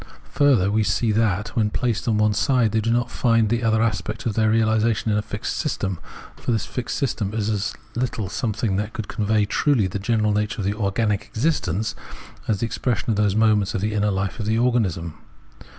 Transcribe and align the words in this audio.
Further, 0.31 0.71
we 0.71 0.81
see 0.83 1.11
that, 1.11 1.49
when 1.49 1.69
placed 1.69 2.07
on 2.07 2.17
one 2.17 2.33
side, 2.33 2.71
they 2.71 2.81
do 2.81 2.89
not 2.89 3.11
find 3.11 3.53
in 3.53 3.59
the 3.59 3.63
other 3.63 3.83
aspect 3.83 4.23
their 4.33 4.49
realisation 4.49 5.11
in 5.11 5.17
a 5.19 5.21
fixed 5.21 5.55
system; 5.57 5.99
for 6.37 6.51
this 6.51 6.65
fixed 6.65 6.97
system 6.97 7.35
is 7.35 7.49
as 7.51 7.75
little 7.95 8.27
something 8.27 8.77
that 8.77 8.93
could 8.93 9.07
convey 9.07 9.45
truly 9.45 9.85
the 9.85 9.99
general 9.99 10.33
nature 10.33 10.59
of 10.59 10.67
organic 10.73 11.25
existence, 11.25 11.93
as 12.47 12.47
it 12.47 12.49
is 12.55 12.59
the 12.61 12.65
expression 12.65 13.11
of 13.11 13.15
those 13.15 13.35
moments 13.35 13.75
of 13.75 13.81
the 13.81 13.93
inner 13.93 14.11
fife 14.11 14.39
of 14.39 14.47
the 14.47 14.57
organism. 14.57 15.13